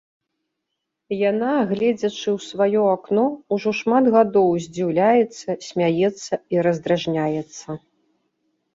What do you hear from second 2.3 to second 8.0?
ў сваё акно, ужо шмат гадоў здзіўляецца, смяецца і раздражняецца.